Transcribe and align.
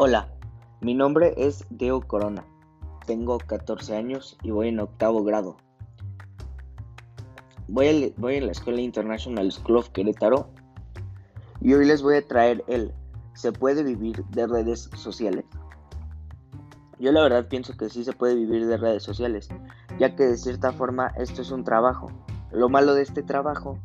Hola, 0.00 0.28
mi 0.80 0.94
nombre 0.94 1.34
es 1.36 1.66
Deo 1.70 2.00
Corona. 2.02 2.44
Tengo 3.04 3.38
14 3.38 3.96
años 3.96 4.38
y 4.44 4.52
voy 4.52 4.68
en 4.68 4.78
octavo 4.78 5.24
grado. 5.24 5.56
Voy 7.66 7.88
a, 7.88 8.20
voy 8.20 8.36
a 8.36 8.42
la 8.42 8.52
Escuela 8.52 8.80
International 8.80 9.50
School 9.50 9.78
of 9.78 9.88
Querétaro 9.88 10.50
y 11.60 11.74
hoy 11.74 11.84
les 11.84 12.00
voy 12.00 12.14
a 12.14 12.24
traer 12.24 12.62
el 12.68 12.94
¿Se 13.34 13.50
puede 13.50 13.82
vivir 13.82 14.24
de 14.26 14.46
redes 14.46 14.88
sociales? 14.94 15.46
Yo 17.00 17.10
la 17.10 17.22
verdad 17.22 17.48
pienso 17.48 17.76
que 17.76 17.88
sí 17.88 18.04
se 18.04 18.12
puede 18.12 18.36
vivir 18.36 18.68
de 18.68 18.76
redes 18.76 19.02
sociales, 19.02 19.48
ya 19.98 20.14
que 20.14 20.28
de 20.28 20.36
cierta 20.36 20.70
forma 20.70 21.08
esto 21.16 21.42
es 21.42 21.50
un 21.50 21.64
trabajo. 21.64 22.06
Lo 22.52 22.68
malo 22.68 22.94
de 22.94 23.02
este 23.02 23.24
trabajo 23.24 23.80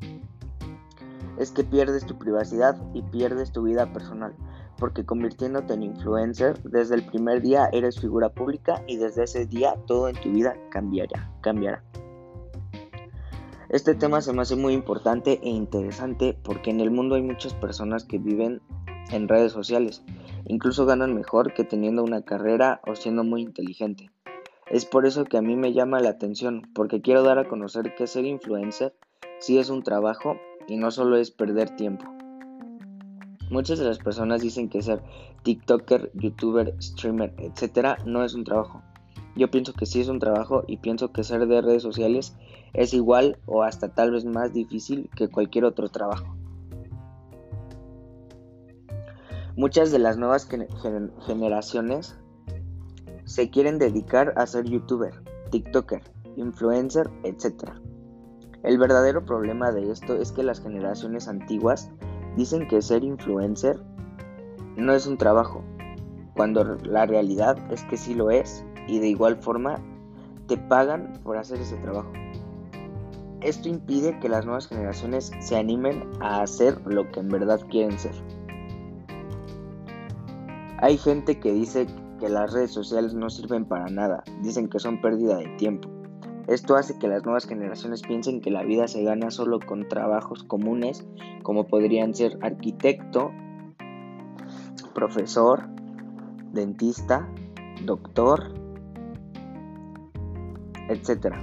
es 1.39 1.49
que 1.49 1.63
pierdes 1.63 2.05
tu 2.05 2.19
privacidad 2.19 2.79
y 2.93 3.01
pierdes 3.01 3.51
tu 3.51 3.63
vida 3.63 3.91
personal, 3.91 4.35
porque 4.77 5.05
convirtiéndote 5.05 5.73
en 5.73 5.83
influencer, 5.83 6.61
desde 6.63 6.95
el 6.95 7.05
primer 7.05 7.41
día 7.41 7.69
eres 7.71 7.99
figura 7.99 8.29
pública 8.29 8.83
y 8.87 8.97
desde 8.97 9.23
ese 9.23 9.45
día 9.45 9.75
todo 9.87 10.09
en 10.09 10.15
tu 10.15 10.31
vida 10.31 10.55
cambiará, 10.69 11.31
cambiará. 11.41 11.83
Este 13.69 13.95
tema 13.95 14.21
se 14.21 14.33
me 14.33 14.43
hace 14.43 14.55
muy 14.55 14.73
importante 14.73 15.39
e 15.41 15.49
interesante 15.49 16.37
porque 16.43 16.69
en 16.69 16.79
el 16.79 16.91
mundo 16.91 17.15
hay 17.15 17.23
muchas 17.23 17.53
personas 17.55 18.03
que 18.03 18.19
viven 18.19 18.61
en 19.11 19.27
redes 19.27 19.51
sociales, 19.51 20.03
incluso 20.45 20.85
ganan 20.85 21.15
mejor 21.15 21.53
que 21.53 21.63
teniendo 21.63 22.03
una 22.03 22.21
carrera 22.21 22.81
o 22.85 22.95
siendo 22.95 23.23
muy 23.23 23.41
inteligente. 23.41 24.11
Es 24.67 24.85
por 24.85 25.05
eso 25.05 25.25
que 25.25 25.37
a 25.37 25.41
mí 25.41 25.55
me 25.55 25.73
llama 25.73 25.99
la 25.99 26.09
atención, 26.09 26.63
porque 26.73 27.01
quiero 27.01 27.23
dar 27.23 27.37
a 27.39 27.47
conocer 27.47 27.95
que 27.95 28.07
ser 28.07 28.25
influencer 28.25 28.95
sí 29.39 29.59
es 29.59 29.69
un 29.69 29.83
trabajo 29.83 30.37
y 30.67 30.77
no 30.77 30.89
solo 30.89 31.17
es 31.17 31.31
perder 31.31 31.75
tiempo. 31.75 32.05
Muchas 33.49 33.79
de 33.79 33.85
las 33.85 33.99
personas 33.99 34.41
dicen 34.41 34.69
que 34.69 34.81
ser 34.81 35.01
TikToker, 35.43 36.11
YouTuber, 36.13 36.75
streamer, 36.81 37.33
etc. 37.37 37.99
no 38.05 38.23
es 38.23 38.33
un 38.33 38.43
trabajo. 38.43 38.81
Yo 39.35 39.49
pienso 39.49 39.73
que 39.73 39.85
sí 39.85 39.99
es 40.01 40.09
un 40.09 40.19
trabajo 40.19 40.63
y 40.67 40.77
pienso 40.77 41.11
que 41.11 41.23
ser 41.23 41.47
de 41.47 41.61
redes 41.61 41.81
sociales 41.81 42.35
es 42.73 42.93
igual 42.93 43.37
o 43.45 43.63
hasta 43.63 43.89
tal 43.89 44.11
vez 44.11 44.25
más 44.25 44.53
difícil 44.53 45.09
que 45.15 45.27
cualquier 45.27 45.65
otro 45.65 45.89
trabajo. 45.89 46.35
Muchas 49.55 49.91
de 49.91 49.99
las 49.99 50.17
nuevas 50.17 50.47
generaciones 51.27 52.17
se 53.25 53.49
quieren 53.49 53.77
dedicar 53.77 54.33
a 54.35 54.47
ser 54.47 54.65
youtuber, 54.65 55.13
TikToker, 55.51 56.01
influencer, 56.35 57.09
etc. 57.23 57.71
El 58.63 58.77
verdadero 58.77 59.25
problema 59.25 59.71
de 59.71 59.91
esto 59.91 60.15
es 60.15 60.31
que 60.31 60.41
las 60.43 60.61
generaciones 60.61 61.27
antiguas 61.27 61.91
dicen 62.35 62.67
que 62.67 62.81
ser 62.81 63.03
influencer 63.03 63.79
no 64.75 64.93
es 64.93 65.05
un 65.05 65.17
trabajo, 65.17 65.63
cuando 66.35 66.63
la 66.83 67.05
realidad 67.05 67.57
es 67.71 67.83
que 67.83 67.97
sí 67.97 68.13
lo 68.13 68.31
es 68.31 68.65
y 68.87 68.99
de 68.99 69.07
igual 69.07 69.37
forma 69.37 69.79
te 70.47 70.57
pagan 70.57 71.13
por 71.23 71.37
hacer 71.37 71.59
ese 71.59 71.77
trabajo. 71.77 72.11
Esto 73.41 73.67
impide 73.67 74.19
que 74.19 74.29
las 74.29 74.45
nuevas 74.45 74.67
generaciones 74.67 75.31
se 75.39 75.57
animen 75.57 76.03
a 76.21 76.41
hacer 76.41 76.79
lo 76.85 77.11
que 77.11 77.19
en 77.19 77.29
verdad 77.29 77.59
quieren 77.69 77.99
ser. 77.99 78.13
Hay 80.79 80.97
gente 80.97 81.39
que 81.39 81.51
dice 81.51 81.87
que 82.19 82.29
las 82.29 82.53
redes 82.53 82.71
sociales 82.71 83.13
no 83.13 83.29
sirven 83.29 83.65
para 83.65 83.87
nada, 83.87 84.23
dicen 84.41 84.69
que 84.69 84.79
son 84.79 85.01
pérdida 85.01 85.37
de 85.37 85.47
tiempo. 85.57 85.89
Esto 86.47 86.75
hace 86.75 86.99
que 86.99 87.07
las 87.07 87.23
nuevas 87.23 87.45
generaciones 87.45 88.01
piensen 88.01 88.41
que 88.41 88.51
la 88.51 88.63
vida 88.63 88.87
se 88.89 89.01
gana 89.03 89.31
solo 89.31 89.59
con 89.59 89.87
trabajos 89.87 90.43
comunes, 90.43 91.05
como 91.41 91.67
podrían 91.67 92.13
ser 92.13 92.37
arquitecto, 92.41 93.31
profesor, 94.93 95.63
dentista, 96.51 97.29
doctor, 97.85 98.53
etc. 100.89 101.33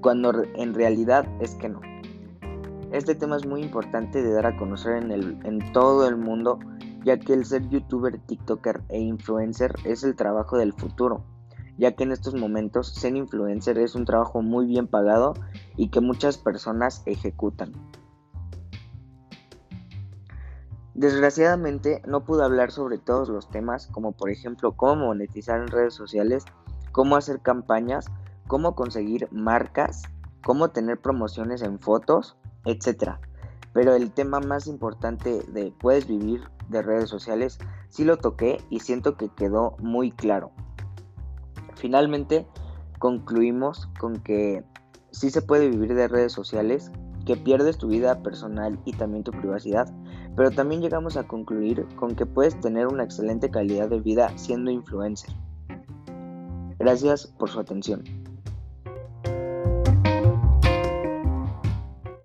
Cuando 0.00 0.42
en 0.56 0.74
realidad 0.74 1.26
es 1.40 1.54
que 1.54 1.68
no. 1.68 1.80
Este 2.90 3.14
tema 3.14 3.36
es 3.36 3.46
muy 3.46 3.62
importante 3.62 4.20
de 4.20 4.32
dar 4.32 4.46
a 4.46 4.56
conocer 4.56 4.96
en, 4.96 5.12
el, 5.12 5.38
en 5.44 5.72
todo 5.72 6.08
el 6.08 6.16
mundo, 6.16 6.58
ya 7.04 7.18
que 7.18 7.34
el 7.34 7.44
ser 7.44 7.68
youtuber, 7.68 8.18
tiktoker 8.18 8.82
e 8.88 8.98
influencer 8.98 9.76
es 9.84 10.02
el 10.02 10.16
trabajo 10.16 10.58
del 10.58 10.72
futuro 10.72 11.24
ya 11.78 11.92
que 11.92 12.04
en 12.04 12.12
estos 12.12 12.34
momentos 12.34 12.88
ser 12.88 13.16
influencer 13.16 13.78
es 13.78 13.94
un 13.94 14.04
trabajo 14.04 14.42
muy 14.42 14.66
bien 14.66 14.86
pagado 14.86 15.34
y 15.76 15.88
que 15.88 16.00
muchas 16.00 16.38
personas 16.38 17.02
ejecutan. 17.06 17.72
Desgraciadamente 20.94 22.02
no 22.06 22.24
pude 22.24 22.44
hablar 22.44 22.70
sobre 22.70 22.98
todos 22.98 23.28
los 23.28 23.50
temas 23.50 23.88
como 23.88 24.12
por 24.12 24.30
ejemplo 24.30 24.72
cómo 24.72 25.06
monetizar 25.06 25.60
en 25.60 25.66
redes 25.66 25.94
sociales, 25.94 26.44
cómo 26.92 27.16
hacer 27.16 27.40
campañas, 27.40 28.06
cómo 28.46 28.76
conseguir 28.76 29.28
marcas, 29.32 30.02
cómo 30.44 30.68
tener 30.68 31.00
promociones 31.00 31.62
en 31.62 31.80
fotos, 31.80 32.36
etc. 32.64 33.14
Pero 33.72 33.94
el 33.94 34.12
tema 34.12 34.38
más 34.38 34.68
importante 34.68 35.42
de 35.48 35.72
puedes 35.80 36.06
vivir 36.06 36.42
de 36.68 36.82
redes 36.82 37.10
sociales 37.10 37.58
sí 37.88 38.04
lo 38.04 38.18
toqué 38.18 38.58
y 38.70 38.80
siento 38.80 39.16
que 39.16 39.28
quedó 39.28 39.76
muy 39.80 40.12
claro. 40.12 40.52
Finalmente, 41.76 42.46
concluimos 42.98 43.88
con 43.98 44.16
que 44.20 44.64
sí 45.10 45.30
se 45.30 45.42
puede 45.42 45.68
vivir 45.68 45.94
de 45.94 46.08
redes 46.08 46.32
sociales, 46.32 46.90
que 47.26 47.36
pierdes 47.36 47.78
tu 47.78 47.88
vida 47.88 48.22
personal 48.22 48.78
y 48.84 48.92
también 48.92 49.24
tu 49.24 49.30
privacidad, 49.30 49.92
pero 50.36 50.50
también 50.50 50.82
llegamos 50.82 51.16
a 51.16 51.26
concluir 51.26 51.86
con 51.96 52.14
que 52.14 52.26
puedes 52.26 52.58
tener 52.60 52.86
una 52.86 53.04
excelente 53.04 53.50
calidad 53.50 53.88
de 53.88 54.00
vida 54.00 54.36
siendo 54.36 54.70
influencer. 54.70 55.34
Gracias 56.78 57.26
por 57.26 57.48
su 57.48 57.60
atención. 57.60 58.02